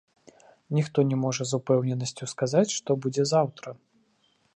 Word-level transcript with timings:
Ніхто 0.77 1.03
не 1.09 1.17
можа 1.23 1.43
з 1.49 1.53
упэўненасцю 1.59 2.29
сказаць, 2.33 2.75
што 2.77 2.91
будзе 3.05 3.23
заўтра. 3.33 3.69